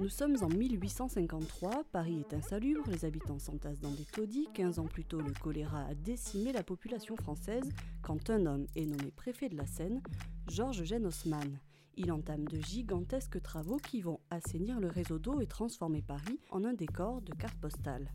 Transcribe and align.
Nous 0.00 0.08
sommes 0.08 0.36
en 0.42 0.48
1853, 0.48 1.82
Paris 1.90 2.20
est 2.20 2.32
insalubre, 2.32 2.88
les 2.88 3.04
habitants 3.04 3.40
s'entassent 3.40 3.80
dans 3.80 3.90
des 3.90 4.04
taudis. 4.04 4.46
15 4.54 4.78
ans 4.78 4.86
plus 4.86 5.04
tôt, 5.04 5.20
le 5.20 5.32
choléra 5.32 5.86
a 5.86 5.94
décimé 5.94 6.52
la 6.52 6.62
population 6.62 7.16
française 7.16 7.68
quand 8.00 8.30
un 8.30 8.46
homme 8.46 8.66
est 8.76 8.86
nommé 8.86 9.10
préfet 9.10 9.48
de 9.48 9.56
la 9.56 9.66
Seine, 9.66 10.00
Georges 10.46 10.82
Eugène 10.82 11.04
Haussmann. 11.04 11.58
Il 11.96 12.12
entame 12.12 12.44
de 12.44 12.60
gigantesques 12.60 13.42
travaux 13.42 13.78
qui 13.78 14.00
vont 14.00 14.20
assainir 14.30 14.78
le 14.78 14.86
réseau 14.86 15.18
d'eau 15.18 15.40
et 15.40 15.46
transformer 15.46 16.00
Paris 16.00 16.38
en 16.50 16.64
un 16.64 16.74
décor 16.74 17.20
de 17.20 17.34
carte 17.34 17.58
postale. 17.58 18.08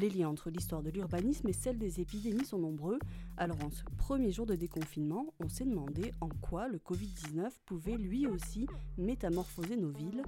Les 0.00 0.10
liens 0.10 0.28
entre 0.28 0.50
l'histoire 0.50 0.82
de 0.82 0.90
l'urbanisme 0.90 1.48
et 1.48 1.54
celle 1.54 1.78
des 1.78 2.00
épidémies 2.00 2.44
sont 2.44 2.58
nombreux, 2.58 2.98
alors 3.36 3.64
en 3.64 3.70
ce 3.70 3.82
premier 3.96 4.30
jour 4.30 4.44
de 4.44 4.54
déconfinement, 4.54 5.32
on 5.40 5.48
s'est 5.48 5.64
demandé 5.64 6.12
en 6.20 6.28
quoi 6.28 6.68
le 6.68 6.78
Covid-19 6.78 7.48
pouvait 7.64 7.96
lui 7.96 8.26
aussi 8.26 8.66
métamorphoser 8.98 9.76
nos 9.76 9.88
villes. 9.88 10.22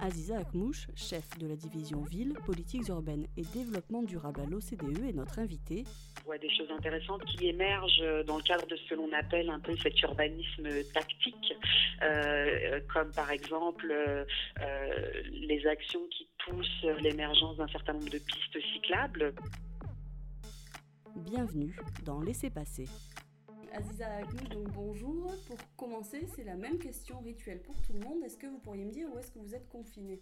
Aziza 0.00 0.38
Akmouche, 0.38 0.88
chef 0.96 1.38
de 1.38 1.46
la 1.46 1.56
division 1.56 2.02
Ville, 2.02 2.34
Politiques 2.44 2.88
urbaines 2.88 3.26
et 3.36 3.42
développement 3.54 4.02
durable 4.02 4.40
à 4.40 4.46
l'OCDE, 4.46 5.04
est 5.08 5.12
notre 5.12 5.38
invitée. 5.38 5.84
On 6.22 6.26
voit 6.26 6.38
des 6.38 6.50
choses 6.50 6.70
intéressantes 6.70 7.24
qui 7.24 7.48
émergent 7.48 8.24
dans 8.26 8.36
le 8.36 8.42
cadre 8.42 8.66
de 8.66 8.76
ce 8.76 8.88
que 8.88 8.94
l'on 8.94 9.12
appelle 9.12 9.50
un 9.50 9.60
peu 9.60 9.76
cet 9.76 10.00
urbanisme 10.02 10.68
tactique, 10.92 11.54
euh, 12.02 12.80
comme 12.92 13.10
par 13.12 13.30
exemple 13.30 13.92
euh, 13.92 14.24
les 15.30 15.66
actions 15.66 16.06
qui 16.10 16.28
poussent 16.46 16.86
l'émergence 17.00 17.56
d'un 17.56 17.68
certain 17.68 17.92
nombre 17.94 18.10
de 18.10 18.18
pistes 18.18 18.58
cyclables. 18.74 19.34
Bienvenue 21.16 21.76
dans 22.04 22.20
Laissez 22.20 22.50
passer. 22.50 22.86
Aziza 23.74 24.06
Akmouche, 24.16 24.48
donc 24.50 24.68
bonjour. 24.72 25.32
Pour 25.46 25.58
commencer, 25.76 26.26
c'est 26.36 26.44
la 26.44 26.56
même 26.56 26.78
question 26.78 27.20
rituelle 27.20 27.62
pour 27.62 27.74
tout 27.80 27.92
le 27.94 28.00
monde. 28.00 28.22
Est-ce 28.22 28.36
que 28.36 28.46
vous 28.46 28.58
pourriez 28.58 28.84
me 28.84 28.92
dire 28.92 29.08
où 29.12 29.18
est-ce 29.18 29.30
que 29.32 29.38
vous 29.38 29.54
êtes 29.54 29.68
confiné 29.68 30.20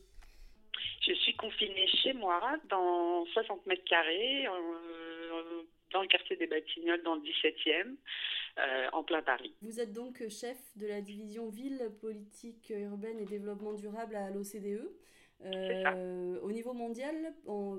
Je 1.00 1.12
suis 1.14 1.34
confinée 1.36 1.86
chez 2.02 2.12
moi, 2.12 2.40
dans 2.68 3.24
60 3.26 3.66
mètres 3.66 3.84
carrés, 3.84 4.46
euh, 4.46 5.62
dans 5.92 6.02
le 6.02 6.08
quartier 6.08 6.36
des 6.36 6.46
Batignolles, 6.46 7.02
dans 7.02 7.16
le 7.16 7.22
17e. 7.22 7.96
Euh, 8.58 8.88
en 8.92 9.04
plein 9.04 9.22
Paris. 9.22 9.54
Vous 9.62 9.78
êtes 9.78 9.92
donc 9.92 10.28
chef 10.28 10.58
de 10.76 10.86
la 10.86 11.00
division 11.00 11.48
Ville, 11.48 11.88
Politique 12.00 12.72
urbaine 12.76 13.18
et 13.20 13.24
développement 13.24 13.74
durable 13.74 14.16
à 14.16 14.28
l'OCDE. 14.30 14.90
Euh, 15.44 16.19
niveau 16.60 16.74
mondial, 16.74 17.14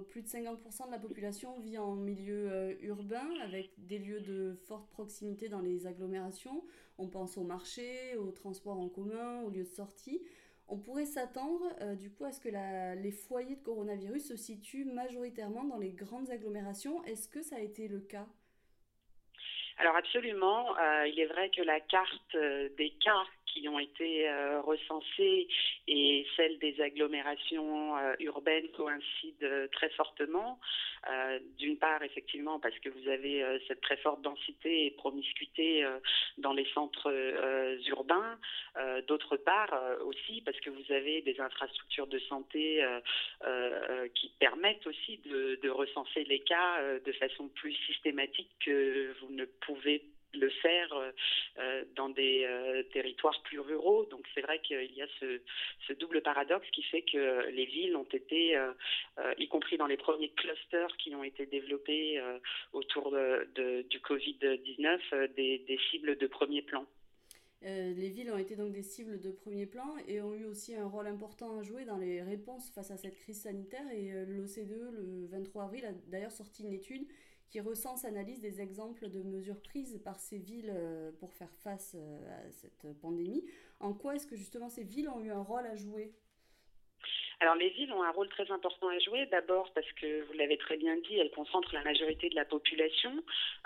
plus 0.10 0.24
de 0.24 0.28
50% 0.28 0.88
de 0.88 0.92
la 0.92 0.98
population 0.98 1.60
vit 1.60 1.78
en 1.78 1.94
milieu 1.94 2.52
euh, 2.52 2.74
urbain 2.82 3.30
avec 3.44 3.70
des 3.78 4.00
lieux 4.00 4.22
de 4.22 4.56
forte 4.68 4.90
proximité 4.90 5.50
dans 5.50 5.60
les 5.60 5.86
agglomérations. 5.86 6.64
On 6.98 7.08
pense 7.08 7.38
aux 7.38 7.44
marchés, 7.44 8.16
aux 8.16 8.32
transports 8.32 8.80
en 8.80 8.90
commun, 8.90 9.42
aux 9.42 9.52
lieux 9.52 9.66
de 9.66 9.70
sortie. 9.70 10.24
On 10.68 10.80
pourrait 10.80 11.06
s'attendre 11.06 11.62
euh, 11.82 11.94
du 11.94 12.10
coup 12.10 12.26
à 12.26 12.32
ce 12.32 12.40
que 12.40 12.50
les 12.50 13.12
foyers 13.12 13.56
de 13.56 13.64
coronavirus 13.64 14.30
se 14.30 14.36
situent 14.36 14.86
majoritairement 14.86 15.64
dans 15.64 15.78
les 15.78 15.92
grandes 15.92 16.32
agglomérations. 16.32 17.04
Est-ce 17.04 17.30
que 17.30 17.44
ça 17.44 17.58
a 17.58 17.60
été 17.60 17.88
le 17.88 18.00
cas? 18.00 18.26
Alors 19.78 19.96
absolument, 19.96 20.76
il 21.08 21.20
est 21.20 21.26
vrai 21.26 21.50
que 21.50 21.62
la 21.62 21.80
carte 21.80 22.36
des 22.78 22.94
cas 23.04 23.24
qui 23.54 23.68
ont 23.68 23.80
été 23.80 24.30
euh, 24.30 24.62
recensées 24.62 25.48
et 25.88 26.26
celles 26.36 26.58
des 26.60 26.80
agglomérations 26.82 27.98
euh, 27.98 28.14
urbaines 28.20 28.70
coïncident 28.70 29.38
euh, 29.44 29.68
très 29.72 29.90
fortement. 29.92 30.60
D'une 31.58 31.78
part, 31.78 32.04
effectivement, 32.04 32.60
parce 32.60 32.78
que 32.78 32.90
vous 32.90 33.08
avez 33.10 33.44
cette 33.68 33.82
très 33.82 33.98
forte 33.98 34.22
densité 34.22 34.86
et 34.86 34.92
promiscuité 34.92 35.84
dans 36.38 36.54
les 36.54 36.68
centres 36.76 37.12
urbains. 37.88 38.38
D'autre 39.08 39.36
part, 39.38 39.74
aussi 40.06 40.42
parce 40.42 40.60
que 40.60 40.70
vous 40.70 40.92
avez 40.92 41.24
des 41.24 41.40
infrastructures 41.40 42.06
de 42.06 42.20
santé 42.20 42.86
qui 44.14 44.32
permettent 44.40 44.86
aussi 44.86 45.18
de, 45.26 45.60
de 45.64 45.70
recenser 45.72 46.24
les 46.26 46.42
cas 46.42 47.00
de 47.04 47.12
façon 47.14 47.48
plus 47.48 47.74
systématique 47.88 48.52
que 48.64 49.16
vous 49.22 49.34
ne 49.34 49.46
pouvez 49.46 50.04
le 50.34 50.50
faire 50.50 50.94
euh, 50.94 51.12
euh, 51.60 51.84
dans 51.96 52.10
des 52.10 52.44
euh, 52.46 52.84
territoires 52.94 53.42
plus 53.44 53.60
ruraux. 53.60 54.06
Donc 54.06 54.26
c'est 54.34 54.42
vrai 54.42 54.60
qu'il 54.62 54.94
y 54.94 55.02
a 55.02 55.08
ce, 55.20 55.94
double 55.94 56.22
paradoxe 56.22 56.68
qui 56.72 56.84
fait 56.84 57.02
que 57.02 57.50
les 57.50 57.66
villes 57.66 57.96
ont 57.96 58.08
été, 58.12 58.58
y 59.38 59.48
compris 59.50 59.78
dans 59.78 59.88
les 59.88 59.98
premiers 59.98 60.30
clusters 60.30 60.96
qui 60.98 61.14
ont 61.14 61.24
été 61.24 61.46
développés 61.46 62.22
autour 62.72 63.12
de, 63.12 63.86
du 63.90 64.00
Covid-19, 64.00 65.34
des, 65.36 65.60
des, 65.60 65.80
cibles 65.92 66.18
de 66.18 66.28
premier 66.28 66.62
plan. 66.62 66.86
les 67.62 68.10
villes 68.10 68.32
ont 68.32 68.38
été 68.38 68.56
donc 68.56 68.72
des 68.72 68.84
cibles 68.84 69.20
de 69.20 69.32
premier 69.32 69.66
plan 69.66 69.96
et 70.08 70.22
ont 70.22 70.34
eu 70.34 70.46
aussi 70.46 70.76
un 70.76 70.88
rôle 70.88 71.08
important 71.08 71.60
à 71.60 71.64
jouer 71.64 71.84
dans 71.84 71.98
les 71.98 72.24
réponses 72.24 72.72
face 72.72 72.90
à 72.90 72.98
cette 72.98 73.18
crise 73.20 73.42
sanitaire. 73.42 73.86
Et 73.92 74.12
l'OCDE, 74.26 74.94
le 74.94 75.28
23 75.28 75.66
avril, 75.66 75.86
a 75.86 75.92
d'ailleurs 76.08 76.32
sorti 76.32 76.64
une 76.64 76.74
étude 76.74 77.06
qui 77.52 77.60
recense, 77.60 78.06
analyse 78.06 78.40
des 78.40 78.62
exemples 78.62 79.10
de 79.10 79.22
mesures 79.22 79.62
prises 79.62 80.00
par 80.04 80.20
ces 80.20 80.38
villes 80.38 80.72
euh, 80.74 81.12
pour 81.20 81.34
faire 81.34 81.54
face 81.58 81.96
euh, 81.96 82.48
à 82.48 82.52
cette 82.52 82.88
pandémie. 83.02 83.44
En 83.82 83.94
quoi 83.94 84.16
est-ce 84.16 84.26
que 84.26 84.38
justement 84.38 84.70
ces 84.70 84.84
villes 84.84 85.10
ont 85.10 85.22
eu 85.22 85.32
un 85.32 85.42
rôle 85.42 85.68
à 85.68 85.76
jouer? 85.76 86.16
Alors 87.42 87.56
les 87.56 87.70
villes 87.70 87.92
ont 87.92 88.04
un 88.04 88.12
rôle 88.12 88.30
très 88.30 88.50
important 88.52 88.88
à 88.88 89.00
jouer, 89.00 89.26
d'abord 89.32 89.72
parce 89.74 89.92
que 89.94 90.22
vous 90.26 90.34
l'avez 90.34 90.58
très 90.58 90.78
bien 90.78 90.96
dit, 90.98 91.18
elles 91.18 91.32
concentrent 91.32 91.74
la 91.74 91.84
majorité 91.84 92.30
de 92.30 92.36
la 92.36 92.46
population, 92.46 93.12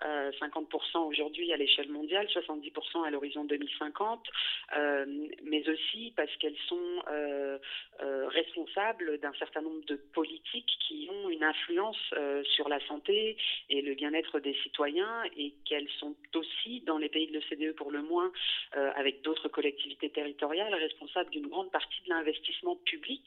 50% 0.02 0.96
euh, 0.96 1.00
aujourd'hui 1.00 1.52
à 1.52 1.58
l'échelle 1.58 1.90
mondiale, 1.90 2.26
70% 2.28 3.06
à 3.06 3.10
l'horizon 3.10 3.44
2050, 3.44 4.28
euh, 4.78 5.06
mais 5.44 5.68
aussi 5.68 6.14
parce 6.16 6.34
qu'elles 6.38 6.58
sont 6.70 7.04
euh, 7.10 7.58
responsables 8.00 9.20
d'un 9.20 9.34
certain 9.34 9.62
nombre 9.62 9.84
de 9.88 9.98
politiques 10.14 10.72
qui 10.88 11.10
ont 11.12 11.30
une 11.30 11.44
influence 11.44 11.98
sur 12.44 12.70
la 12.70 12.80
santé 12.88 13.36
et 13.70 13.82
le 13.82 13.94
bien-être 13.96 14.40
des 14.40 14.56
citoyens 14.64 15.24
et 15.36 15.54
qu'elles 15.66 15.90
sont 16.00 16.16
aussi, 16.36 16.80
dans 16.82 16.98
les 16.98 17.10
pays 17.10 17.28
de 17.28 17.34
l'OCDE 17.34 17.76
pour 17.76 17.92
le 17.92 18.02
moins, 18.02 18.32
avec 18.72 19.22
d'autres 19.22 19.50
collectivités 19.50 20.10
territoriales, 20.10 20.74
responsables 20.74 21.30
d'une 21.32 21.48
grande 21.48 21.72
partie 21.72 22.02
de 22.06 22.10
l'investissement 22.10 22.76
public 22.78 23.22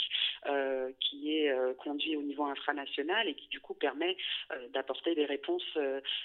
euh, 0.47 0.93
qui 1.01 1.37
est 1.37 1.51
euh, 1.51 1.75
conduit 1.75 2.15
au 2.17 2.23
niveau 2.23 2.45
infranational 2.45 3.29
et 3.29 3.35
qui 3.35 3.49
du 3.49 3.61
coup 3.61 3.75
permet 3.75 4.17
euh, 4.53 4.69
d'apporter 4.69 5.15
des 5.15 5.25
réponses 5.25 5.77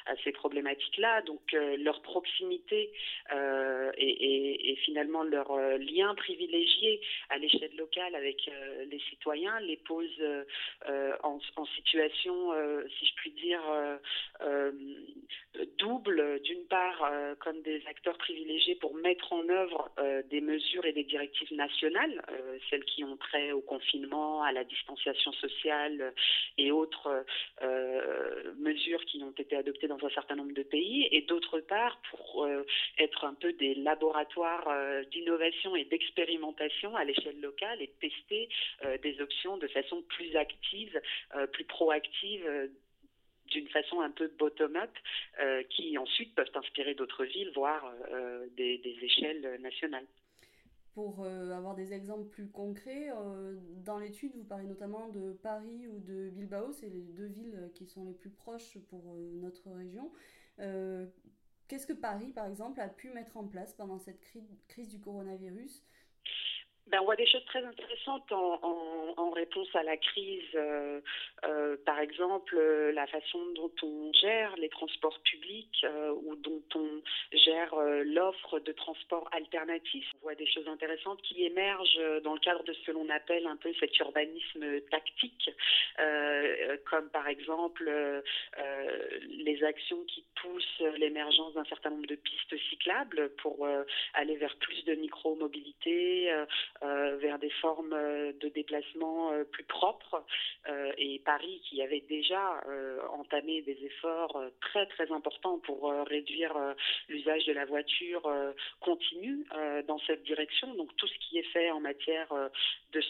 à 0.05 0.15
ces 0.23 0.31
problématiques-là. 0.31 1.21
Donc 1.23 1.41
leur 1.51 2.01
proximité 2.01 2.91
et, 3.31 4.71
et, 4.71 4.75
finalement 4.77 5.23
leur 5.23 5.55
lien 5.77 6.13
privilégié 6.15 7.01
à 7.29 7.37
l'échelle 7.37 7.75
locale 7.77 8.15
avec 8.15 8.49
les 8.89 8.99
citoyens 9.09 9.59
les 9.61 9.77
pose 9.77 10.09
en, 11.23 11.39
en, 11.55 11.65
situation, 11.65 12.51
si 12.97 13.05
je 13.05 13.15
puis 13.15 13.31
dire, 13.31 13.61
double, 15.77 16.41
d'une 16.41 16.65
part 16.65 17.11
comme 17.39 17.61
des 17.61 17.81
acteurs 17.87 18.17
privilégiés 18.17 18.75
pour 18.75 18.95
mettre 18.95 19.33
en 19.33 19.47
œuvre 19.49 19.91
des 20.29 20.41
mesures 20.41 20.85
et 20.85 20.93
des 20.93 21.03
directives 21.03 21.53
nationales, 21.53 22.23
celles 22.69 22.85
qui 22.85 23.03
ont 23.03 23.17
trait 23.17 23.51
au 23.51 23.61
confinement 23.61 24.02
à 24.43 24.51
la 24.51 24.63
distanciation 24.63 25.31
sociale 25.33 26.13
et 26.57 26.71
autres 26.71 27.25
euh, 27.61 28.53
mesures 28.57 29.03
qui 29.05 29.21
ont 29.23 29.31
été 29.31 29.55
adoptées 29.55 29.87
dans 29.87 30.03
un 30.03 30.09
certain 30.09 30.35
nombre 30.35 30.53
de 30.53 30.63
pays, 30.63 31.07
et 31.11 31.21
d'autre 31.21 31.59
part 31.59 32.01
pour 32.09 32.45
euh, 32.45 32.63
être 32.97 33.25
un 33.25 33.33
peu 33.33 33.53
des 33.53 33.75
laboratoires 33.75 34.67
euh, 34.67 35.03
d'innovation 35.05 35.75
et 35.75 35.85
d'expérimentation 35.85 36.95
à 36.95 37.03
l'échelle 37.03 37.39
locale 37.39 37.81
et 37.81 37.91
tester 37.99 38.49
des 39.01 39.21
options 39.21 39.57
de 39.57 39.67
façon 39.67 40.01
plus 40.03 40.35
active, 40.35 40.99
plus 41.51 41.63
proactive 41.63 42.69
d'une 43.47 43.67
façon 43.69 44.01
un 44.01 44.11
peu 44.11 44.27
bottom-up, 44.39 44.91
qui 45.69 45.97
ensuite 45.97 46.33
peuvent 46.35 46.51
inspirer 46.53 46.93
d'autres 46.95 47.25
villes, 47.25 47.51
voire 47.53 47.91
des, 48.55 48.97
échelles 49.01 49.59
nationales. 49.61 50.05
Pour 50.93 51.23
euh, 51.23 51.51
avoir 51.51 51.73
des 51.73 51.91
exemples 51.91 52.29
plus 52.29 52.47
concrets, 52.47 53.09
euh, 53.09 53.57
dans 53.83 53.97
l'étude, 53.97 54.35
vous 54.35 54.43
parlez 54.43 54.67
notamment 54.67 55.09
de 55.09 55.31
Paris 55.31 55.87
ou 55.87 55.99
de 55.99 56.29
Bilbao, 56.29 56.71
c'est 56.71 56.89
les 56.89 57.01
deux 57.01 57.25
villes 57.25 57.71
qui 57.73 57.87
sont 57.87 58.03
les 58.03 58.13
plus 58.13 58.29
proches 58.29 58.77
pour 58.89 59.01
euh, 59.15 59.31
notre 59.41 59.71
région. 59.71 60.11
Qu'est-ce 61.67 61.87
que 61.87 61.93
Paris, 61.93 62.31
par 62.33 62.45
exemple, 62.45 62.79
a 62.79 62.87
pu 62.87 63.09
mettre 63.09 63.37
en 63.37 63.47
place 63.47 63.73
pendant 63.73 63.97
cette 63.97 64.19
crise 64.67 64.89
du 64.89 64.99
coronavirus? 64.99 65.83
Ben, 66.87 66.99
on 67.01 67.05
voit 67.05 67.15
des 67.15 67.27
choses 67.27 67.45
très 67.45 67.63
intéressantes 67.63 68.31
en, 68.31 69.29
réponse 69.31 69.73
à 69.73 69.81
la 69.81 69.97
crise. 69.97 70.43
Euh, 70.53 71.01
euh, 71.45 71.75
par 71.85 71.99
exemple, 71.99 72.55
euh, 72.55 72.91
la 72.91 73.07
façon 73.07 73.39
dont 73.55 73.71
on 73.81 74.13
gère 74.13 74.55
les 74.57 74.69
transports 74.69 75.19
publics 75.21 75.85
ou 76.23 76.35
dont 76.35 76.61
on 76.75 77.01
gère 77.31 77.75
l'offre 78.05 78.59
de 78.59 78.71
transports 78.73 79.27
alternatifs. 79.31 80.07
On 80.21 80.25
voit 80.25 80.35
des 80.35 80.45
choses 80.45 80.67
intéressantes 80.67 81.21
qui 81.23 81.45
émergent 81.45 82.21
dans 82.23 82.33
le 82.33 82.39
cadre 82.39 82.63
de 82.63 82.73
ce 82.73 82.85
que 82.85 82.91
l'on 82.91 83.09
appelle 83.09 83.47
un 83.47 83.57
peu 83.57 83.73
cet 83.79 83.97
urbanisme 83.99 84.81
tactique, 84.91 85.49
comme 86.85 87.09
par 87.09 87.27
exemple 87.27 87.91
les 89.29 89.63
actions 89.63 90.03
qui 90.05 90.23
poussent 90.41 90.83
l'émergence 90.97 91.55
d'un 91.55 91.65
certain 91.65 91.89
nombre 91.89 92.07
de 92.07 92.15
pistes 92.15 92.57
cyclables 92.69 93.31
pour 93.41 93.67
aller 94.13 94.35
vers 94.35 94.55
plus 94.57 94.83
de 94.85 94.93
micro-mobilité 94.95 96.31
vers 96.83 97.39
des 97.39 97.49
formes 97.49 97.95
de 98.39 98.49
déplacement 98.49 99.31
plus 99.51 99.63
propres. 99.63 100.23
et 100.97 101.19
Paris, 101.25 101.61
qui 101.69 101.81
avait 101.81 102.01
déjà 102.01 102.63
entamé 103.11 103.61
des 103.61 103.77
efforts 103.85 104.41
très 104.61 104.85
très 104.87 105.11
importants 105.11 105.59
pour 105.59 105.91
réduire 106.07 106.53
l'usage 107.09 107.45
de 107.45 107.53
la 107.53 107.65
voiture, 107.65 108.29
continue 108.79 109.45
dans 109.87 109.99
cette 109.99 110.23
direction. 110.23 110.73
Donc 110.75 110.95
tout 110.97 111.07
ce 111.07 111.17
qui 111.19 111.37
est 111.37 111.51
fait 111.53 111.71
en 111.71 111.79
matière 111.79 112.33
de 112.91 113.01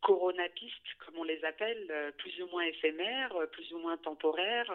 coronapistes, 0.00 0.94
comme 1.04 1.18
on 1.18 1.24
les 1.24 1.44
appelle, 1.44 2.14
plus 2.18 2.40
ou 2.42 2.46
moins 2.48 2.62
éphémères, 2.62 3.34
plus 3.52 3.72
ou 3.72 3.78
moins 3.78 3.96
temporaires, 3.96 4.72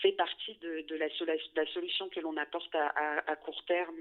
fait 0.00 0.12
partie 0.12 0.56
de, 0.60 0.96
la, 0.96 1.66
solution 1.72 2.08
que 2.08 2.20
l'on 2.20 2.36
apporte 2.36 2.74
à, 2.74 3.36
court 3.36 3.62
terme 3.66 3.96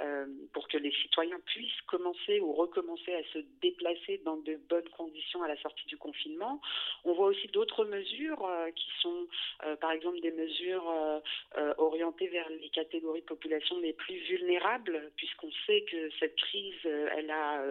euh, 0.00 0.26
pour 0.52 0.68
que 0.68 0.78
les 0.78 0.92
citoyens 0.92 1.38
puissent 1.46 1.80
commencer 1.86 2.40
ou 2.40 2.52
recommencer 2.52 3.14
à 3.14 3.22
se 3.32 3.38
déplacer 3.60 4.20
dans 4.24 4.36
de 4.36 4.56
bonnes 4.68 4.88
conditions 4.90 5.42
à 5.42 5.48
la 5.48 5.56
sortie 5.60 5.86
du 5.86 5.96
confinement. 5.96 6.60
On 7.04 7.12
voit 7.12 7.28
aussi 7.28 7.48
d'autres 7.48 7.84
mesures 7.84 8.44
euh, 8.44 8.70
qui 8.70 8.90
sont, 9.00 9.26
euh, 9.64 9.76
par 9.76 9.92
exemple, 9.92 10.20
des 10.20 10.32
mesures 10.32 10.92
orientées 11.78 12.28
vers 12.28 12.48
les 12.48 12.68
catégories 12.70 13.20
de 13.20 13.26
population 13.26 13.78
les 13.80 13.92
plus 13.92 14.16
vulnérables, 14.28 15.10
puisqu'on 15.16 15.50
sait 15.66 15.82
que 15.82 16.10
cette 16.18 16.36
crise, 16.36 16.84
elle 16.84 17.30
a 17.30 17.62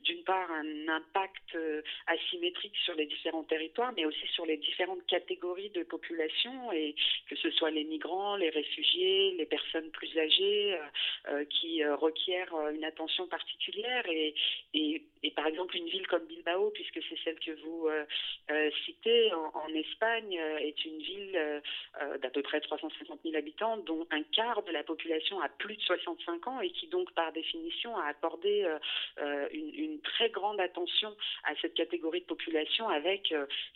d'une 0.00 0.22
part 0.24 0.50
un 0.50 0.88
impact 0.88 1.56
asymétrique 2.06 2.76
sur 2.84 2.94
les 2.94 3.06
différents 3.06 3.44
territoires, 3.44 3.92
mais 3.96 4.04
aussi 4.04 4.26
sur 4.28 4.46
les 4.46 4.56
différentes 4.56 5.04
catégories 5.06 5.70
de 5.70 5.82
population 5.82 6.72
et 6.72 6.94
que 7.28 7.36
ce 7.36 7.50
soit 7.50 7.70
les 7.70 7.84
migrants, 7.84 8.36
les 8.36 8.50
réfugiés, 8.50 9.32
les 9.32 9.46
personnes 9.46 9.90
plus 9.90 10.16
âgées 10.18 10.74
euh, 10.74 10.78
euh, 11.28 11.44
qui 11.44 11.82
euh, 11.82 11.96
requièrent 11.96 12.54
une 12.70 12.84
attention 12.84 13.26
particulière. 13.26 14.04
Et, 14.08 14.34
et, 14.74 15.30
par 15.34 15.46
exemple, 15.46 15.76
une 15.76 15.88
ville 15.88 16.06
comme 16.06 16.24
Bilbao, 16.26 16.70
puisque 16.70 17.00
c'est 17.08 17.18
celle 17.24 17.38
que 17.40 17.50
vous 17.62 17.88
citez 18.84 19.32
en, 19.34 19.68
Espagne, 19.74 20.34
est 20.60 20.84
une 20.84 20.98
ville 20.98 21.62
d'à 22.22 22.30
peu 22.30 22.42
près 22.42 22.60
350 22.60 23.20
000 23.24 23.36
habitants, 23.36 23.76
dont 23.78 24.06
un 24.10 24.22
quart 24.22 24.62
de 24.62 24.70
la 24.70 24.84
population 24.84 25.40
a 25.40 25.48
plus 25.48 25.76
de 25.76 25.82
65 25.82 26.46
ans 26.46 26.60
et 26.60 26.70
qui 26.70 26.86
donc, 26.86 27.12
par 27.14 27.32
définition, 27.32 27.96
a 27.96 28.04
accordé 28.04 28.66
une, 29.52 30.00
très 30.02 30.30
grande 30.30 30.60
attention 30.60 31.14
à 31.44 31.54
cette 31.60 31.74
catégorie 31.74 32.20
de 32.20 32.26
population 32.26 32.88
avec, 32.88 33.34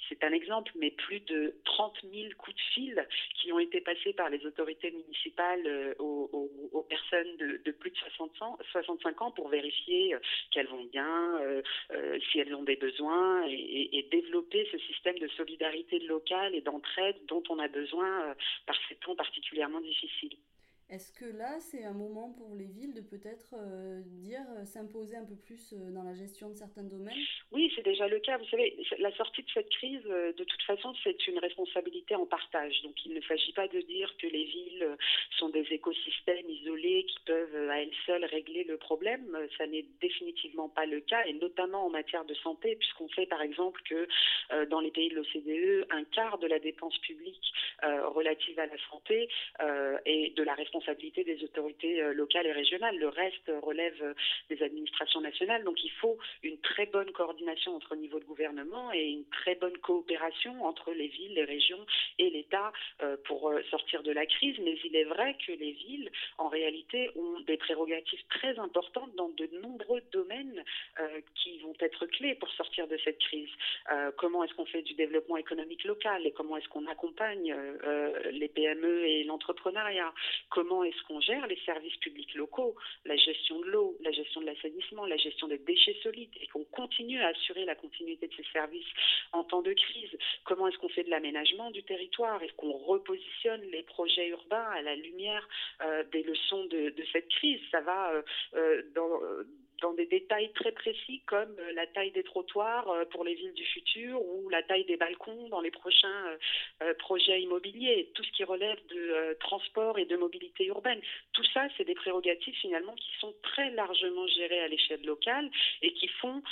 c'est 0.09 0.23
un 0.23 0.33
exemple, 0.33 0.73
mais 0.77 0.91
plus 0.93 1.21
de 1.21 1.57
30 1.65 1.99
000 2.13 2.29
coups 2.39 2.57
de 2.57 2.63
fil 2.73 3.07
qui 3.35 3.53
ont 3.53 3.59
été 3.59 3.81
passés 3.81 4.13
par 4.13 4.29
les 4.29 4.45
autorités 4.45 4.91
municipales 4.91 5.67
euh, 5.67 5.95
aux, 5.99 6.87
personnes 6.89 7.37
de, 7.37 7.71
plus 7.73 7.91
de 7.91 7.97
65 7.97 9.23
ans 9.23 9.31
pour 9.31 9.49
vérifier 9.49 10.15
euh, 10.15 10.19
qu'elles 10.51 10.67
vont 10.67 10.85
bien, 10.85 11.39
euh, 11.41 11.63
si 12.31 12.41
elles 12.41 12.55
ont 12.55 12.63
des 12.63 12.77
besoins 12.77 13.45
et, 13.47 14.07
développer 14.11 14.67
ce 14.73 14.79
système 14.79 15.19
de 15.19 15.29
solidarité 15.29 16.01
locale 16.01 16.55
et 16.55 16.61
d'entraide 16.63 17.17
dont 17.29 17.43
on 17.49 17.59
a 17.59 17.69
besoin 17.69 18.35
par 18.67 18.77
ces 18.89 18.97
temps 18.97 19.15
particulièrement 19.15 19.81
difficiles. 19.81 20.37
Est-ce 20.91 21.13
que 21.13 21.25
là, 21.25 21.61
c'est 21.61 21.85
un 21.85 21.93
moment 21.93 22.35
pour 22.37 22.57
les 22.57 22.67
villes 22.67 22.95
de 22.95 23.01
peut-être 23.01 23.55
euh, 23.55 24.01
dire 24.05 24.43
euh, 24.59 24.65
s'imposer 24.65 25.17
un 25.17 25.25
peu 25.25 25.37
plus 25.37 25.73
euh, 25.73 25.93
dans 25.93 26.03
la 26.03 26.15
gestion 26.15 26.51
de 26.51 26.55
certains 26.55 26.83
domaines? 26.83 27.17
Oui, 27.53 27.71
c'est 27.77 27.85
déjà 27.85 28.09
le 28.09 28.19
cas. 28.19 28.39
Vous 28.39 28.47
savez, 28.47 28.77
la 28.99 29.15
sortie 29.15 29.45
de 29.45 29.51
cette 29.55 29.69
crise, 29.71 30.03
de 30.03 30.45
toute 30.45 30.63
façon, 30.63 30.93
c'est 31.05 31.29
une 31.29 31.39
responsabilité 31.39 32.17
en 32.17 32.27
partage. 32.27 32.83
Donc, 32.83 32.95
il 33.07 33.15
ne 33.15 33.21
s'agit 33.21 33.53
pas 33.53 33.69
de 33.69 33.81
dire 33.83 34.13
que 34.21 34.27
les 34.27 34.45
villes 34.45 34.97
sont 35.39 35.51
des 35.51 35.67
écosystèmes 35.71 36.51
isolés 36.51 37.07
qui 37.07 37.19
peuvent 37.25 37.70
à 37.81 37.83
elles 37.83 37.91
seules 38.07 38.25
régler 38.25 38.65
le 38.65 38.77
problème. 38.77 39.37
Ça 39.57 39.67
n'est 39.67 39.85
définitivement 40.01 40.69
pas 40.69 40.87
le 40.87 41.01
cas, 41.01 41.25
et 41.27 41.33
notamment 41.33 41.87
en 41.87 41.91
matière 41.91 42.25
de 42.25 42.35
santé, 42.35 42.77
puisqu'on 42.77 43.09
sait 43.11 43.27
par 43.27 43.43
exemple 43.43 43.81
que 43.89 44.07
dans 44.67 44.81
les 44.81 44.91
pays 44.91 45.09
de 45.09 45.17
l'OCDE, 45.17 45.87
un 45.91 46.05
quart 46.05 46.39
de 46.39 46.47
la 46.47 46.59
dépense 46.59 46.97
publique 46.99 47.53
relative 47.83 48.59
à 48.59 48.67
la 48.67 48.77
santé 48.91 49.29
est 50.05 50.37
de 50.37 50.43
la 50.43 50.55
responsabilité 50.55 51.25
des 51.25 51.43
autorités 51.45 52.03
euh, 52.03 52.13
locales 52.13 52.47
et 52.47 52.53
régionales. 52.53 52.97
Le 52.97 53.09
reste 53.09 53.51
relève 53.63 53.97
euh, 54.03 54.15
des 54.49 54.63
administrations 54.63 55.21
nationales. 55.21 55.65
Donc 55.65 55.83
il 55.85 55.91
faut 55.91 56.19
une 56.43 56.59
très 56.59 56.87
bonne 56.87 57.11
coordination 57.13 57.75
entre 57.75 57.97
niveaux 57.97 58.21
de 58.21 58.25
gouvernement 58.25 58.93
et 58.93 59.09
une 59.11 59.25
très 59.27 59.55
bonne 59.55 59.77
coopération 59.79 60.65
entre 60.65 60.93
les 60.93 61.09
villes, 61.09 61.35
les 61.35 61.45
régions 61.45 61.85
et 62.19 62.31
l'État 62.31 62.73
euh, 63.03 63.17
pour 63.25 63.53
sortir 63.71 64.03
de 64.03 64.13
la 64.13 64.27
crise. 64.27 64.57
Mais 64.63 64.77
il 64.85 64.97
est 64.97 65.05
vrai 65.05 65.37
que 65.47 65.53
les 65.53 65.73
villes, 65.73 66.11
en 66.39 66.49
réalité, 66.49 67.11
ont 67.17 67.41
des 67.41 67.57
très 68.29 68.59
importantes 68.59 69.15
dans 69.17 69.29
de 69.29 69.49
nombreux 69.63 70.03
domaines 70.13 70.65
qui 71.35 71.59
vont 71.59 71.75
être 71.81 72.07
clés 72.07 72.35
pour 72.35 72.51
sortir 72.51 72.87
de 72.89 72.99
cette 73.05 73.19
crise. 73.19 73.49
comment 74.17 74.45
est-ce 74.45 74.55
qu'on 74.55 74.67
fait 74.67 74.83
du 74.83 74.95
développement 74.95 75.37
économique 75.37 75.85
local 75.85 76.27
et 76.27 76.33
comment 76.33 76.57
est-ce 76.57 76.69
qu'on 76.69 76.87
accompagne 76.87 77.55
les 78.33 78.49
PME 78.49 79.07
et 79.07 79.25
l'entrepreneuriat? 79.25 80.13
Comment 80.49 80.85
est-ce 80.85 81.03
qu'on 81.07 81.21
gère 81.21 81.47
les 81.47 81.59
services 81.65 81.97
publics 81.97 82.35
locaux, 82.35 82.75
la 83.05 83.17
gestion 83.17 83.61
de 83.61 83.67
l'eau, 83.67 83.97
la 84.01 84.13
gestion 84.13 84.41
de 84.41 84.47
l'assainissement, 84.47 85.07
la 85.07 85.17
gestion 85.17 85.49
des 85.49 85.59
déchets 85.59 85.97
solides, 86.03 86.31
et 86.41 86.47
qu'on 86.49 86.65
continue 86.65 87.21
à 87.21 87.29
assurer 87.29 87.65
la 87.65 87.75
continuité 87.75 88.27
de 88.27 88.35
ces 88.35 88.47
services 88.53 88.87
en 89.33 89.45
temps 89.45 89.63
de 89.63 89.73
crise. 89.73 90.11
Comment 90.45 90.69
est-ce 90.69 90.79
qu'on 90.79 90.89
fait 90.89 91.05
de 91.05 91.11
l'aménagement 91.11 91.71
du 91.71 91.83
territoire? 91.83 92.43
Est-ce 92.43 92.53
qu'on 92.55 92.73
repositionne 92.73 93.63
les 93.71 93.83
projets 93.83 94.29
urbains 94.29 94.69
à 94.71 94.83
la 94.83 94.97
lumière 94.97 95.49
euh, 95.83 96.05
des 96.13 96.23
leçons 96.23 96.65
de, 96.67 96.95
cette 97.13 97.29
crise? 97.29 97.60
Ça 97.71 97.81
va 97.81 98.13
euh, 98.13 98.23
euh, 98.55 98.83
dans 98.95 99.09
dans 99.81 99.95
des 99.95 100.07
détails 100.07 100.53
très 100.53 100.73
précis 100.73 101.23
comme 101.27 101.55
euh, 101.59 101.73
la 101.73 101.87
taille 101.87 102.11
des 102.13 102.23
trottoirs 102.23 102.89
euh, 102.91 103.05
pour 103.07 103.25
les 103.25 103.35
villes 103.35 103.55
du 103.55 103.65
futur 103.65 104.21
ou 104.23 104.49
la 104.49 104.63
taille 104.63 104.85
des 104.85 104.97
balcons 104.97 105.49
dans 105.49 105.61
les 105.61 105.71
prochains 105.71 106.37
euh, 106.83 106.95
projets 106.95 107.41
immobiliers, 107.43 108.11
tout 108.15 108.23
ce 108.23 108.31
qui 108.33 108.45
relève 108.45 108.79
de 108.89 109.37
transport 109.41 109.99
et 109.99 110.05
de 110.05 110.17
mobilité 110.17 110.67
urbaine. 110.67 111.01
Tout 111.33 111.45
ça, 111.53 111.67
c'est 111.77 111.85
des 111.85 111.95
prérogatives 111.95 112.55
finalement 112.55 112.95
qui 112.95 113.11
sont 113.19 113.35
très 113.43 113.71
largement 113.71 114.27
gérées 114.29 114.61
à 114.61 114.69
l'échelle 114.69 115.05
locale 115.05 115.51
et 115.83 115.93
qui 115.93 116.09
font 116.09 116.43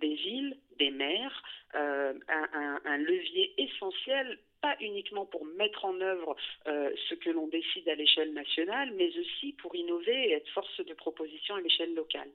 des 0.00 0.14
villes, 0.14 0.56
des 0.78 0.90
maires, 0.90 1.42
un, 1.74 2.98
levier 2.98 3.54
essentiel 3.58 4.38
pas 4.60 4.76
uniquement 4.80 5.26
pour 5.26 5.44
mettre 5.44 5.84
en 5.84 6.00
œuvre 6.00 6.36
ce 6.66 7.14
que 7.14 7.30
l'on 7.30 7.48
décide 7.48 7.88
à 7.88 7.94
l'échelle 7.94 8.32
nationale, 8.32 8.92
mais 8.96 9.10
aussi 9.18 9.52
pour 9.54 9.74
innover 9.74 10.30
et 10.30 10.32
être 10.32 10.48
force 10.50 10.80
de 10.84 10.94
proposition 10.94 11.54
à 11.56 11.60
l'échelle 11.60 11.94
locale. 11.94 12.30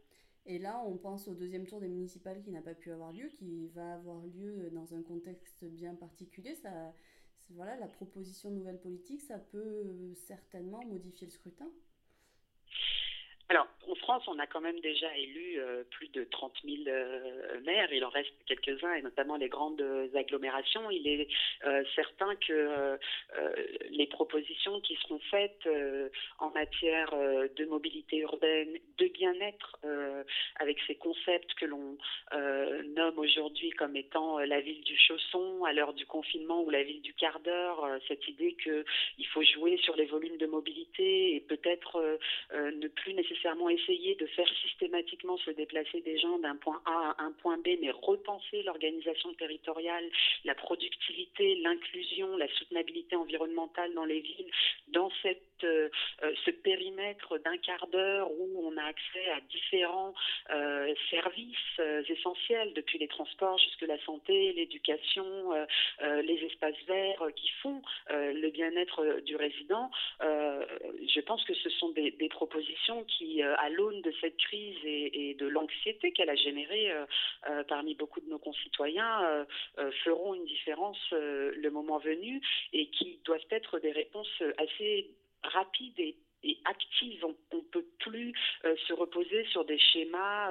Et 0.49 0.59
là, 0.59 0.81
on 0.85 0.95
pense 0.95 1.27
au 1.27 1.33
deuxième 1.33 1.65
tour 1.67 1.81
des 1.81 1.89
municipales 1.89 2.41
qui 2.41 2.51
n'a 2.51 2.61
pas 2.61 2.73
pu 2.73 2.89
avoir 2.91 3.11
lieu, 3.11 3.27
qui 3.27 3.67
va 3.67 3.95
avoir 3.95 4.25
lieu 4.25 4.69
dans 4.71 4.95
un 4.95 5.01
contexte 5.01 5.65
bien 5.65 5.93
particulier. 5.93 6.55
Ça, 6.55 6.93
voilà, 7.49 7.75
la 7.75 7.87
proposition 7.87 8.49
de 8.49 8.55
nouvelles 8.55 8.79
politiques, 8.79 9.21
ça 9.21 9.37
peut 9.37 10.13
certainement 10.15 10.85
modifier 10.85 11.27
le 11.27 11.31
scrutin. 11.31 11.69
France, 14.07 14.23
on 14.27 14.39
a 14.39 14.47
quand 14.47 14.61
même 14.61 14.79
déjà 14.79 15.13
élu 15.17 15.55
euh, 15.57 15.83
plus 15.91 16.07
de 16.07 16.23
30 16.23 16.53
000 16.63 16.75
euh, 16.87 17.59
maires. 17.65 17.91
Il 17.91 18.05
en 18.05 18.09
reste 18.09 18.31
quelques-uns, 18.45 18.93
et 18.93 19.01
notamment 19.01 19.35
les 19.35 19.49
grandes 19.49 19.83
agglomérations. 20.15 20.89
Il 20.89 21.05
est 21.09 21.27
euh, 21.65 21.83
certain 21.93 22.33
que 22.35 22.97
les 23.89 24.07
propositions 24.07 24.79
qui 24.79 24.95
seront 24.95 25.19
faites 25.29 25.67
en 26.39 26.49
matière 26.51 27.11
de 27.11 27.65
mobilité 27.65 28.19
urbaine, 28.19 28.77
de 28.97 29.07
bien-être, 29.07 29.77
avec 30.59 30.77
ces 30.87 30.95
concepts 30.95 31.53
que 31.55 31.65
l'on 31.65 31.97
nomme 32.31 33.19
aujourd'hui 33.19 33.71
comme 33.71 33.95
étant 33.95 34.39
la 34.39 34.61
ville 34.61 34.83
du 34.83 34.97
chausson 34.97 35.63
à 35.65 35.73
l'heure 35.73 35.93
du 35.93 36.05
confinement 36.05 36.61
ou 36.61 36.69
la 36.69 36.83
ville 36.83 37.01
du 37.01 37.13
quart 37.13 37.39
d'heure, 37.41 37.85
cette 38.07 38.27
idée 38.27 38.55
qu'il 38.55 39.27
faut 39.27 39.43
jouer 39.43 39.77
sur 39.77 39.95
les 39.95 40.05
volumes 40.05 40.37
de 40.37 40.45
mobilité 40.45 41.35
et 41.35 41.41
peut-être 41.41 42.19
ne 42.53 42.87
plus 42.87 43.13
nécessairement 43.13 43.69
essayer 43.69 43.96
de 43.97 44.25
faire 44.27 44.47
systématiquement 44.61 45.37
se 45.37 45.51
déplacer 45.51 46.01
des 46.01 46.17
gens 46.17 46.37
d'un 46.39 46.55
point 46.55 46.81
A 46.85 47.15
à 47.17 47.23
un 47.23 47.31
point 47.31 47.57
B, 47.57 47.69
mais 47.81 47.91
repenser 47.91 48.63
l'organisation 48.63 49.33
territoriale, 49.33 50.05
la 50.45 50.55
productivité, 50.55 51.55
l'inclusion, 51.55 52.37
la 52.37 52.47
soutenabilité 52.49 53.15
environnementale 53.15 53.93
dans 53.93 54.05
les 54.05 54.19
villes, 54.19 54.51
dans 54.89 55.11
cette, 55.21 55.41
euh, 55.63 55.89
euh, 56.23 56.33
ce 56.45 56.51
périmètre 56.51 57.37
d'un 57.39 57.57
quart 57.57 57.87
d'heure 57.87 58.29
où 58.31 58.67
on 58.67 58.77
a 58.77 58.83
accès 58.83 59.29
à 59.35 59.41
différents 59.41 60.13
euh, 60.51 60.93
services 61.09 61.55
essentiels, 62.09 62.73
depuis 62.73 62.99
les 62.99 63.07
transports 63.07 63.57
jusque 63.57 63.81
la 63.81 63.99
santé, 64.03 64.53
l'éducation, 64.53 65.25
les 66.01 66.45
espaces 66.45 66.81
verts 66.87 67.23
qui 67.35 67.49
font 67.61 67.81
le 68.09 68.49
bien-être 68.49 69.21
du 69.21 69.35
résident. 69.35 69.89
je 70.21 71.21
pense 71.21 71.43
que 71.45 71.53
ce 71.53 71.69
sont 71.69 71.89
des, 71.89 72.29
propositions 72.29 73.03
qui, 73.05 73.41
à 73.41 73.69
l'aune 73.69 73.86
de 73.91 74.13
cette 74.21 74.37
crise 74.37 74.77
et, 74.83 75.35
de 75.39 75.47
l'anxiété 75.47 76.11
qu'elle 76.11 76.29
a 76.29 76.35
générée 76.35 76.91
euh, 76.91 77.05
euh, 77.49 77.63
parmi 77.63 77.95
beaucoup 77.95 78.19
de 78.19 78.29
nos 78.29 78.39
concitoyens, 78.39 79.45
euh, 79.77 79.91
feront 80.03 80.33
une 80.33 80.45
différence 80.45 80.99
le 81.11 81.69
moment 81.69 81.97
venu 81.97 82.41
et 82.73 82.87
qui 82.89 83.19
doivent 83.23 83.39
être 83.51 83.79
des 83.79 83.91
réponses 83.91 84.41
assez 84.57 85.11
rapides 85.43 85.99
et 85.99 86.15
active. 86.65 87.25
On 87.25 87.35
ne 87.55 87.61
peut 87.61 87.85
plus 87.99 88.33
se 88.63 88.93
reposer 88.93 89.45
sur 89.45 89.65
des 89.65 89.77
schémas 89.77 90.49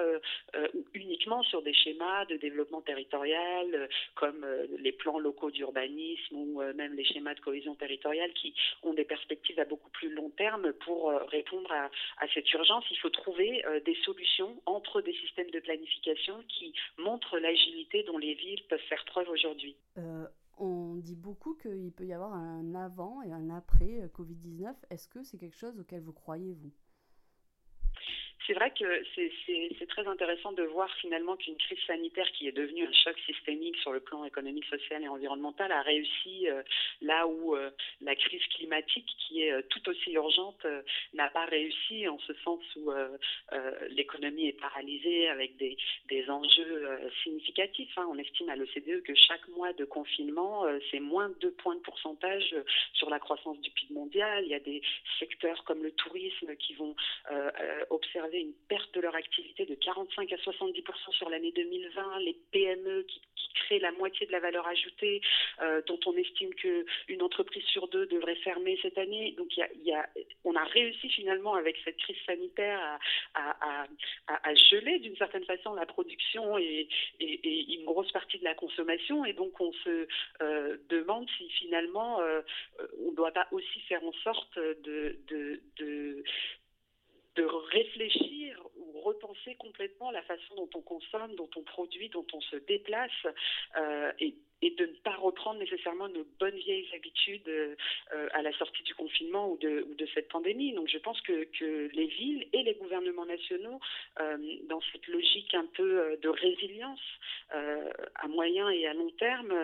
ou 0.74 0.84
uniquement 0.94 1.42
sur 1.42 1.62
des 1.62 1.74
schémas 1.74 2.24
de 2.26 2.36
développement 2.36 2.82
territorial 2.82 3.88
comme 4.14 4.46
les 4.78 4.92
plans 4.92 5.18
locaux 5.18 5.50
d'urbanisme 5.50 6.36
ou 6.36 6.62
même 6.74 6.94
les 6.94 7.04
schémas 7.04 7.34
de 7.34 7.40
cohésion 7.40 7.74
territoriale 7.74 8.32
qui 8.34 8.54
ont 8.82 8.94
des 8.94 9.04
perspectives 9.04 9.58
à 9.60 9.64
beaucoup 9.64 9.90
plus 9.90 10.10
long 10.10 10.30
terme 10.30 10.72
pour 10.84 11.10
répondre 11.30 11.70
à 11.72 12.28
cette 12.34 12.50
urgence. 12.52 12.84
Il 12.90 12.98
faut 12.98 13.10
trouver 13.10 13.62
des 13.84 13.96
solutions 14.04 14.60
entre 14.66 15.00
des 15.00 15.14
systèmes 15.14 15.50
de 15.50 15.60
planification 15.60 16.42
qui 16.48 16.72
montrent 16.98 17.38
l'agilité 17.38 18.02
dont 18.04 18.18
les 18.18 18.34
villes 18.34 18.62
peuvent 18.68 18.78
faire 18.88 19.04
preuve 19.04 19.28
aujourd'hui. 19.30 19.76
On 20.58 20.96
dit 20.96 21.16
beaucoup 21.16 21.54
qu'il 21.54 21.92
peut 21.92 22.06
y 22.06 22.12
avoir 22.12 22.32
un 22.32 22.74
avant 22.74 23.22
et 23.22 23.32
un 23.32 23.50
après 23.50 24.00
euh, 24.00 24.08
Covid-19. 24.08 24.74
Est-ce 24.90 25.08
que 25.08 25.22
c'est 25.22 25.38
quelque 25.38 25.56
chose 25.56 25.78
auquel 25.78 26.02
vous 26.02 26.12
croyez, 26.12 26.54
vous? 26.54 26.72
C'est 28.46 28.52
vrai 28.52 28.70
que 28.70 29.02
c'est 29.14 29.88
très 29.88 30.06
intéressant 30.06 30.52
de 30.52 30.62
voir 30.62 30.92
finalement 30.96 31.36
qu'une 31.36 31.56
crise 31.56 31.78
sanitaire 31.86 32.30
qui 32.32 32.46
est 32.46 32.52
devenue 32.52 32.86
un 32.86 32.92
choc 32.92 33.16
systémique 33.26 33.76
sur 33.78 33.92
le 33.92 34.00
plan 34.00 34.24
économique, 34.24 34.64
social 34.66 35.02
et 35.02 35.08
environnemental 35.08 35.72
a 35.72 35.82
réussi 35.82 36.48
euh, 36.48 36.62
là 37.00 37.26
où 37.26 37.56
euh, 37.56 37.70
la 38.00 38.14
crise 38.14 38.44
climatique, 38.54 39.08
qui 39.26 39.42
est 39.42 39.52
euh, 39.52 39.62
tout 39.70 39.88
aussi 39.88 40.12
urgente, 40.12 40.64
n'a 41.14 41.28
pas 41.28 41.44
réussi 41.46 42.06
en 42.08 42.18
ce 42.20 42.32
sens 42.44 42.60
où 42.76 42.90
l'économie 43.90 44.48
est 44.48 44.60
paralysée 44.60 45.28
avec 45.28 45.56
des, 45.56 45.76
enjeux 46.28 46.88
significatifs. 47.22 47.96
Hein. 47.96 48.06
On 48.10 48.18
estime 48.18 48.48
à 48.48 48.56
l'OCDE 48.56 49.02
que 49.02 49.14
chaque 49.14 49.46
mois 49.48 49.72
de 49.72 49.84
confinement, 49.84 50.64
c'est 50.90 51.00
moins 51.00 51.28
de 51.28 51.34
2 51.40 51.50
points 51.52 51.76
de 51.76 51.80
pourcentage 51.80 52.54
sur 52.94 53.10
la 53.10 53.18
croissance 53.18 53.60
du 53.60 53.70
PIB 53.70 53.94
mondial. 53.94 54.44
Il 54.44 54.50
y 54.50 54.54
a 54.54 54.60
des 54.60 54.82
secteurs 55.18 55.64
comme 55.64 55.82
le 55.82 55.92
tourisme 55.92 56.54
qui 56.56 56.74
vont 56.74 56.94
observer 57.90 58.35
une 58.40 58.54
perte 58.68 58.92
de 58.94 59.00
leur 59.00 59.14
activité 59.14 59.66
de 59.66 59.74
45 59.74 60.32
à 60.32 60.36
70% 60.36 61.12
sur 61.12 61.30
l'année 61.30 61.52
2020, 61.52 62.20
les 62.20 62.36
PME 62.52 63.02
qui, 63.04 63.20
créent 63.56 63.78
la 63.78 63.92
moitié 63.92 64.26
de 64.26 64.32
la 64.32 64.40
valeur 64.40 64.66
ajoutée, 64.66 65.22
euh, 65.62 65.80
dont 65.86 65.98
on 66.04 66.14
estime 66.16 66.52
qu'une 66.54 67.22
entreprise 67.22 67.64
sur 67.64 67.88
deux 67.88 68.06
devrait 68.06 68.36
fermer 68.36 68.78
cette 68.82 68.98
année. 68.98 69.34
Donc 69.38 69.48
on 70.44 70.54
a 70.54 70.64
réussi 70.64 71.08
finalement 71.08 71.54
avec 71.54 71.76
cette 71.84 71.96
crise 71.96 72.18
sanitaire 72.26 72.98
à, 73.34 73.86
geler 74.70 74.98
d'une 74.98 75.16
certaine 75.16 75.44
façon 75.44 75.74
la 75.74 75.86
production 75.86 76.58
et, 76.58 76.88
une 77.20 77.84
grosse 77.84 78.12
partie 78.12 78.38
de 78.38 78.44
la 78.44 78.54
consommation. 78.54 79.24
Et 79.24 79.32
donc 79.32 79.58
on 79.60 79.72
se 79.72 80.06
euh, 80.42 80.76
demande 80.88 81.28
si 81.38 81.48
finalement 81.50 82.20
euh, 82.20 82.42
on 83.00 83.10
ne 83.10 83.16
doit 83.16 83.32
pas 83.32 83.48
aussi 83.52 83.80
faire 83.88 84.04
en 84.04 84.12
sorte 84.12 84.58
de 84.58 85.16
de 87.36 87.44
réfléchir 87.44 88.60
ou 88.76 89.00
repenser 89.00 89.54
complètement 89.56 90.10
la 90.10 90.22
façon 90.22 90.54
dont 90.56 90.70
on 90.74 90.80
consomme, 90.80 91.34
dont 91.36 91.50
on 91.56 91.62
produit, 91.62 92.08
dont 92.08 92.26
on 92.32 92.40
se 92.40 92.56
déplace 92.56 93.26
euh, 93.76 94.12
et 94.20 94.34
et 94.62 94.70
de 94.70 94.86
ne 94.86 94.92
pas 95.04 95.14
reprendre 95.16 95.60
nécessairement 95.60 96.08
nos 96.08 96.24
bonnes 96.40 96.56
vieilles 96.56 96.88
habitudes 96.94 97.48
euh, 97.48 97.74
à 98.32 98.42
la 98.42 98.52
sortie 98.52 98.82
du 98.84 98.94
confinement 98.94 99.50
ou 99.50 99.58
de, 99.58 99.84
cette 100.14 100.28
pandémie. 100.28 100.72
Donc 100.72 100.88
je 100.88 100.98
pense 100.98 101.20
que, 101.22 101.44
que, 101.58 101.90
les 101.92 102.06
villes 102.06 102.46
et 102.52 102.62
les 102.62 102.74
gouvernements 102.74 103.26
nationaux, 103.26 103.80
euh, 104.20 104.36
dans 104.68 104.80
cette 104.92 105.06
logique 105.08 105.54
un 105.54 105.66
peu 105.74 106.00
euh, 106.00 106.16
de 106.16 106.28
résilience 106.28 107.00
à 108.16 108.26
moyen 108.26 108.68
et 108.70 108.86
à 108.86 108.94
long 108.94 109.10
terme, 109.18 109.54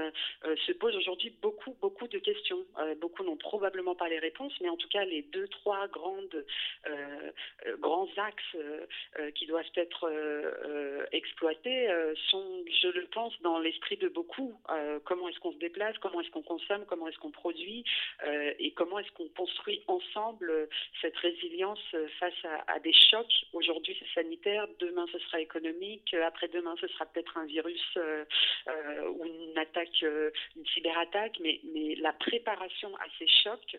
se 0.66 0.72
posent 0.72 0.94
aujourd'hui 0.94 1.34
beaucoup, 1.42 1.76
beaucoup 1.80 2.06
de 2.06 2.18
questions. 2.18 2.64
beaucoup 3.00 3.24
n'ont 3.24 3.36
probablement 3.36 3.96
pas 3.96 4.08
les 4.08 4.20
réponses, 4.20 4.52
mais 4.60 4.68
en 4.68 4.76
tout 4.76 4.88
cas 4.88 5.04
les 5.04 5.22
deux, 5.22 5.48
trois 5.48 5.88
grandes, 5.88 6.44
grands 7.80 8.08
axes 8.16 8.56
qui 9.34 9.46
doivent 9.46 9.64
être 9.74 10.08
exploités 11.10 11.88
sont, 12.30 12.64
je 12.82 12.88
le 12.88 13.06
pense, 13.06 13.34
dans 13.42 13.58
l'esprit 13.58 13.96
de 13.96 14.08
beaucoup. 14.08 14.54
Euh, 14.82 14.98
comment 15.04 15.28
est-ce 15.28 15.38
qu'on 15.40 15.52
se 15.52 15.58
déplace, 15.58 15.96
comment 15.98 16.20
est-ce 16.20 16.30
qu'on 16.30 16.42
consomme, 16.42 16.84
comment 16.86 17.08
est-ce 17.08 17.18
qu'on 17.18 17.30
produit 17.30 17.84
euh, 18.26 18.52
et 18.58 18.72
comment 18.72 18.98
est-ce 18.98 19.12
qu'on 19.12 19.28
construit 19.28 19.82
ensemble 19.86 20.50
euh, 20.50 20.66
cette 21.00 21.16
résilience 21.16 21.80
face 22.18 22.44
à, 22.66 22.78
des 22.80 22.92
chocs. 22.92 23.32
Aujourd'hui 23.52 23.96
c'est 23.98 24.20
sanitaire, 24.20 24.66
demain 24.78 25.06
ce 25.12 25.18
sera 25.20 25.40
économique, 25.40 26.14
après-demain 26.14 26.74
ce 26.80 26.88
sera 26.88 27.06
peut-être 27.06 27.36
un 27.36 27.44
virus 27.44 27.98
ou 29.08 29.24
une 29.24 29.58
attaque, 29.58 30.02
une 30.02 30.66
cyberattaque, 30.74 31.38
mais, 31.40 31.60
mais 31.72 31.94
la 31.96 32.12
préparation 32.12 32.94
à 32.96 33.04
ces 33.18 33.26
chocs 33.28 33.76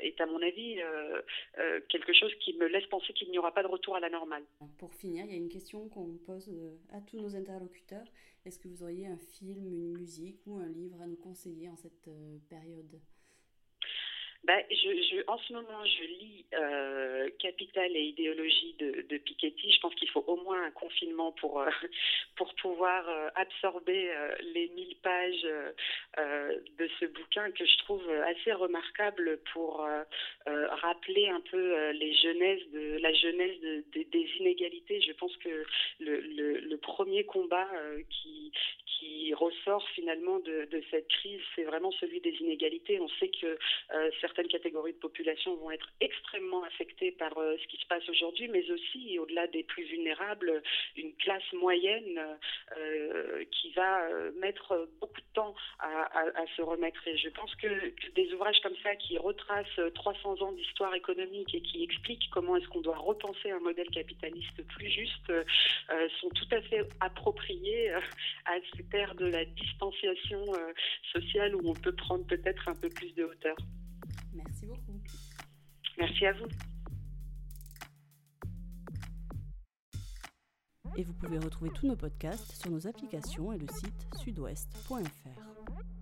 est 0.00 0.20
à 0.20 0.26
mon 0.26 0.40
avis 0.42 0.80
quelque 1.88 2.12
chose 2.12 2.32
qui 2.40 2.54
me 2.54 2.66
laisse 2.66 2.86
penser 2.86 3.12
qu'il 3.12 3.30
n'y 3.30 3.38
aura 3.38 3.52
pas 3.52 3.62
de 3.62 3.68
retour 3.68 3.96
à 3.96 4.00
la 4.00 4.10
normale. 4.10 4.42
Pour 4.78 4.92
finir, 4.94 5.24
il 5.26 5.30
y 5.30 5.34
a 5.34 5.38
une 5.38 5.48
question 5.48 5.88
qu'on 5.88 6.16
pose 6.26 6.50
à 6.92 7.00
tous 7.00 7.20
nos 7.20 7.36
interlocuteurs. 7.36 8.06
Est-ce 8.44 8.58
que 8.58 8.68
vous 8.68 8.82
auriez 8.82 9.06
un 9.06 9.16
film, 9.16 9.66
une 9.66 9.96
musique 9.96 10.46
ou 10.46 10.56
un 10.56 10.68
livre 10.68 11.00
à 11.00 11.06
nous 11.06 11.16
conseiller 11.16 11.70
en 11.70 11.76
cette 11.76 12.08
euh, 12.08 12.38
période? 12.50 13.00
Bah, 14.46 14.60
je, 14.70 15.22
en 15.26 15.38
ce 15.38 15.52
moment, 15.54 15.84
je 15.84 16.04
lis 16.04 16.44
euh, 16.54 17.30
Capital 17.38 17.96
et 17.96 18.02
idéologie 18.02 18.74
de, 18.78 19.06
de, 19.08 19.16
Piketty. 19.16 19.72
Je 19.72 19.80
pense 19.80 19.94
qu'il 19.94 20.08
faut 20.10 20.24
au 20.26 20.36
moins 20.36 20.62
un 20.64 20.70
confinement 20.70 21.32
pour, 21.32 21.60
euh, 21.60 21.70
pour 22.36 22.52
pouvoir 22.56 23.08
euh, 23.08 23.30
absorber 23.36 24.10
les 24.54 24.68
1000 24.68 24.96
pages 25.02 25.46
de 26.78 26.88
ce 27.00 27.06
bouquin 27.06 27.50
que 27.52 27.64
je 27.64 27.78
trouve 27.78 28.08
assez 28.28 28.52
remarquable 28.52 29.38
pour 29.52 29.86
rappeler 30.46 31.28
un 31.28 31.40
peu 31.40 31.90
les 31.90 32.14
de, 32.14 32.98
la 33.00 33.12
jeunesse 33.12 33.56
des 33.94 34.28
inégalités. 34.38 35.00
Je 35.00 35.12
pense 35.12 35.36
que 35.38 35.64
le, 36.00 36.20
le, 36.20 36.76
premier 36.78 37.24
combat 37.24 37.68
qui 38.10 38.52
ressort 39.74 39.88
finalement 39.90 40.38
de, 40.40 40.82
cette 40.90 41.08
crise, 41.08 41.40
c'est 41.54 41.64
vraiment 41.64 41.90
celui 41.92 42.20
des 42.20 42.34
inégalités. 42.40 43.00
On 43.00 43.08
sait 43.20 43.28
que 43.28 43.58
certains 44.20 44.34
certaines 44.34 44.48
catégories 44.48 44.94
de 44.94 44.98
population 44.98 45.54
vont 45.56 45.70
être 45.70 45.88
extrêmement 46.00 46.64
affectées 46.64 47.12
par 47.12 47.38
euh, 47.38 47.56
ce 47.62 47.66
qui 47.68 47.76
se 47.76 47.86
passe 47.86 48.08
aujourd'hui, 48.08 48.48
mais 48.48 48.68
aussi, 48.68 49.16
au-delà 49.18 49.46
des 49.46 49.62
plus 49.62 49.84
vulnérables, 49.84 50.60
une 50.96 51.14
classe 51.14 51.52
moyenne 51.52 52.20
euh, 52.76 53.44
qui 53.52 53.70
va 53.72 54.08
euh, 54.08 54.32
mettre 54.40 54.88
beaucoup 55.00 55.20
de 55.20 55.34
temps 55.34 55.54
à, 55.78 56.04
se 56.56 56.62
remettre. 56.62 57.06
Et 57.06 57.16
je 57.16 57.28
pense 57.28 57.54
que, 57.56 57.68
des 58.14 58.32
ouvrages 58.32 58.60
comme 58.62 58.76
ça 58.82 58.96
qui 58.96 59.18
retracent 59.18 59.80
300 59.94 60.42
ans 60.42 60.52
d'histoire 60.52 60.94
économique 60.94 61.54
et 61.54 61.60
qui 61.60 61.84
expliquent 61.84 62.28
comment 62.32 62.56
est-ce 62.56 62.68
qu'on 62.68 62.80
doit 62.80 62.96
repenser 62.96 63.50
un 63.50 63.60
modèle 63.60 63.88
capitaliste 63.90 64.66
plus 64.68 64.90
juste 64.90 65.32
sont 66.20 66.28
tout 66.30 66.48
à 66.52 66.60
fait 66.62 66.88
appropriés 67.00 67.90
à 67.92 68.54
cette 68.76 68.92
ère 68.94 69.14
de 69.14 69.26
la 69.26 69.44
distanciation 69.44 70.44
sociale 71.12 71.54
où 71.56 71.68
on 71.68 71.74
peut 71.74 71.94
prendre 71.94 72.24
peut-être 72.26 72.68
un 72.68 72.74
peu 72.74 72.88
plus 72.88 73.12
de 73.14 73.24
hauteur. 73.24 73.56
Merci 74.34 74.66
beaucoup. 74.66 75.00
Merci 75.98 76.26
à 76.26 76.32
vous. 76.32 76.48
Et 80.96 81.02
vous 81.02 81.14
pouvez 81.14 81.38
retrouver 81.38 81.70
tous 81.74 81.86
nos 81.86 81.96
podcasts 81.96 82.52
sur 82.60 82.70
nos 82.70 82.86
applications 82.86 83.52
et 83.52 83.58
le 83.58 83.66
site 83.68 84.06
sudouest.fr. 84.22 85.93